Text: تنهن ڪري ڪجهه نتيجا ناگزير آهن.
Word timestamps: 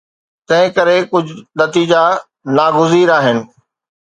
تنهن 0.47 0.71
ڪري 0.75 0.95
ڪجهه 1.11 1.43
نتيجا 1.61 2.01
ناگزير 2.55 3.07
آهن. 3.17 3.37